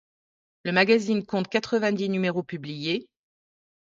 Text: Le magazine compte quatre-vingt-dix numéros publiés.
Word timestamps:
Le 0.63 0.71
magazine 0.71 1.27
compte 1.27 1.47
quatre-vingt-dix 1.47 2.09
numéros 2.09 2.41
publiés. 2.41 3.07